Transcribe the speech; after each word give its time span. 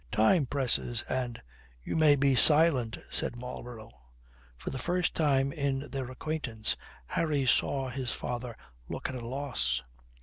Time 0.11 0.47
presses 0.47 1.03
and" 1.03 1.39
"You 1.85 1.95
may 1.95 2.15
be 2.15 2.33
silent," 2.33 2.97
said 3.07 3.35
Marlborough. 3.35 3.91
For 4.57 4.71
the 4.71 4.79
first 4.79 5.13
time 5.13 5.51
in 5.53 5.89
their 5.91 6.09
acquaintance 6.09 6.75
Harry 7.05 7.45
saw 7.45 7.87
his 7.89 8.11
father 8.11 8.57
look 8.89 9.09
at 9.09 9.15
a 9.15 9.19
loss. 9.23 9.83